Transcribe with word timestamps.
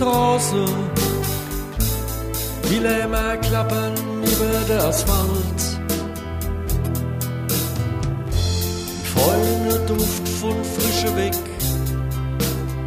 Füße, 0.00 0.64
wie 2.68 2.78
Lämmer 2.78 3.36
klappern 3.36 3.92
über 4.22 4.64
der 4.66 4.84
Asphalt. 4.84 5.60
Feiner 9.14 9.78
Duft 9.86 10.28
von 10.40 10.56
frische 10.64 11.14
Weg 11.16 11.34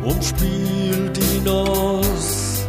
umspielt 0.04 1.16
die 1.16 1.40
Nuss. 1.42 2.66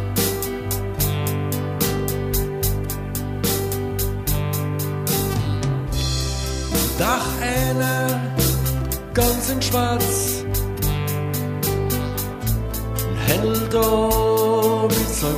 Dach 6.99 7.25
einer 7.41 8.21
ganz 9.15 9.49
in 9.49 9.61
Schwarz, 9.61 10.45
Händel 13.27 13.69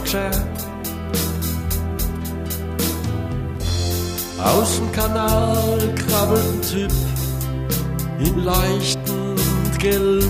Geschirr. 0.04 0.32
Aus 4.44 4.78
dem 4.78 4.92
Kanal 4.92 5.94
krabbelt 5.96 6.42
ein 6.42 6.62
Typ 6.62 6.92
in 8.20 8.44
leichten 8.44 9.36
Gelb. 9.80 10.24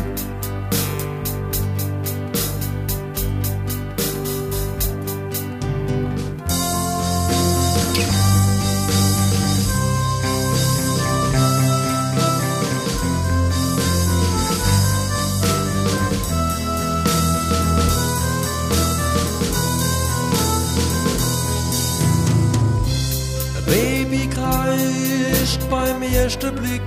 Baby 24.09 24.27
kreischt 24.27 25.59
beim 25.69 26.01
ersten 26.01 26.55
Blick 26.55 26.81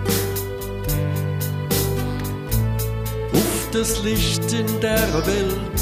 auf 3.32 3.68
das 3.72 4.02
Licht 4.02 4.52
in 4.52 4.66
der 4.80 5.26
Welt. 5.26 5.80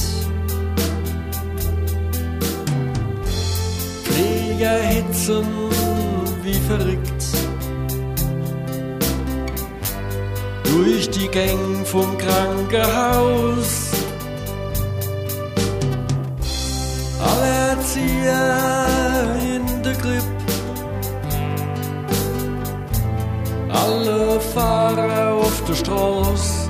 Krieger 4.05 4.79
hitzen 4.83 5.47
wie 6.43 6.55
verrückt 6.55 7.25
durch 10.65 11.09
die 11.11 11.29
Gänge 11.29 11.85
vom 11.85 12.19
Krankenhaus. 12.19 13.91
Alle 17.21 17.77
Erzieher 17.77 18.87
in 19.57 19.83
der 19.85 19.95
Krippe 19.95 20.38
Straße, 25.79 26.69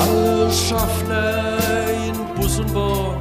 alle 0.00 0.52
Schaffner 0.52 1.58
in 2.06 2.40
Bus 2.40 2.60
und 2.60 2.72
Bahn, 2.72 3.18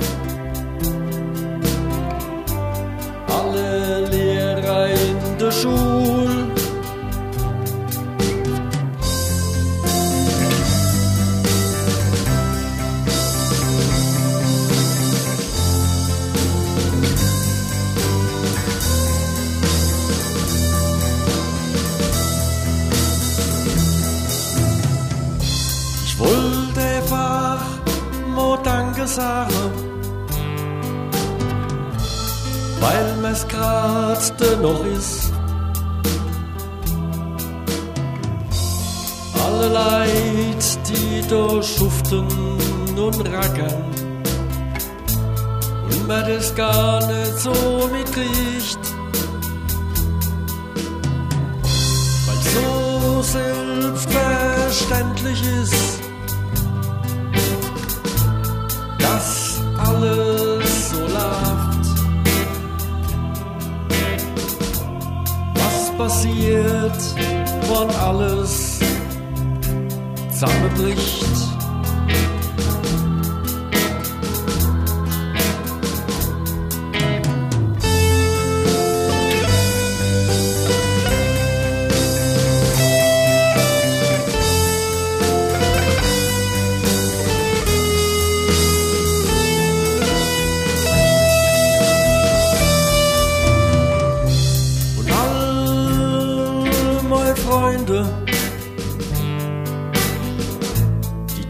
alle 3.28 4.06
Lehrer 4.06 4.88
in 4.90 5.38
der 5.40 5.52
Schule. 5.52 6.31
Sagen, 29.08 29.72
weil 32.80 33.16
mir's 33.22 33.48
grad 33.48 34.34
noch 34.62 34.86
ist. 34.86 35.32
Alle 39.44 39.70
Leid, 39.70 40.80
die 40.88 41.28
da 41.28 41.62
schuften 41.62 42.28
und 42.98 43.34
rackern, 43.34 43.84
und 45.86 46.08
man 46.08 46.28
das 46.28 46.54
gar 46.56 47.06
nicht 47.08 47.40
so 47.40 47.90
mitkriegt. 47.92 48.80
weil 52.28 52.42
so 52.54 53.22
selbstverständlich 53.22 55.42
ist, 55.62 55.81
passiert, 66.92 67.50
wenn 67.70 67.90
alles 67.96 68.80
zusammenbricht? 70.32 71.24
Und 71.24 71.61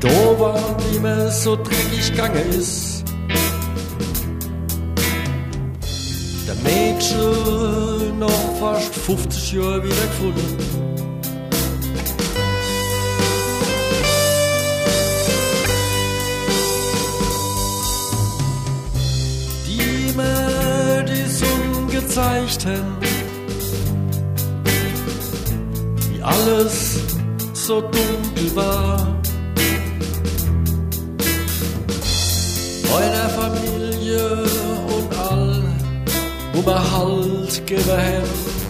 da 0.01 0.39
waren, 0.39 0.75
wie 0.91 0.99
mir 0.99 1.29
so 1.31 1.55
dreckig 1.55 2.11
gegangen 2.11 2.49
ist. 2.49 3.03
Der 6.47 6.55
Mädchen 6.55 8.19
noch 8.19 8.59
fast 8.59 8.93
50 8.93 9.53
Jahre 9.53 9.83
wieder 9.83 9.95
gefunden. 9.95 10.57
Die 19.67 20.13
mir 20.15 21.03
die 21.03 21.29
Sonne 21.29 21.91
gezeigt 21.91 22.65
haben, 22.65 22.97
wie 26.11 26.21
alles 26.23 26.99
so 27.53 27.81
dunkel 27.81 28.55
war. 28.55 29.20
Halt 36.65 37.65
geben 37.65 37.83
haben. 37.85 38.61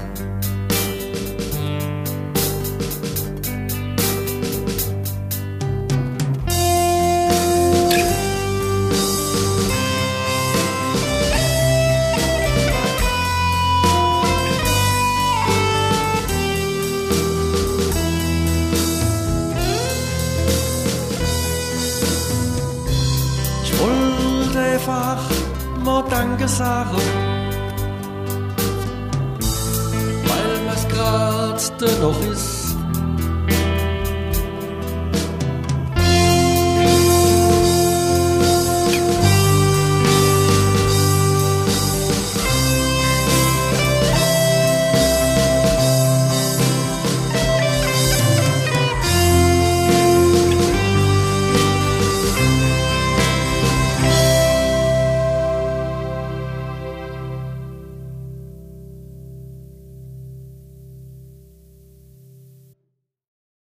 Ich 23.63 23.79
wollte 23.79 24.59
einfach 24.59 25.19
mal 25.83 26.03
Danke 26.09 26.47
sagen, 26.47 26.97
mir's 31.11 31.71
grad 31.77 31.99
noch 31.99 32.21
ist. 32.31 32.60